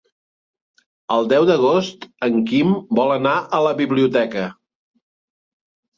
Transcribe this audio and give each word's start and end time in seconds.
El 1.15 1.27
deu 1.33 1.45
d'agost 1.49 2.07
en 2.29 2.39
Quim 2.53 2.73
vol 3.01 3.15
anar 3.19 3.37
a 3.59 3.61
la 3.69 3.75
biblioteca. 3.83 4.51